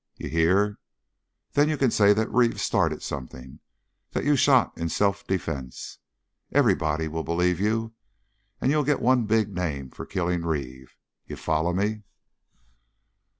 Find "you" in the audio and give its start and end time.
0.15-0.29, 1.69-1.77, 4.25-4.35, 7.59-7.93, 11.27-11.35